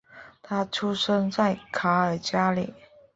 [0.41, 2.73] 他出生在卡尔加里。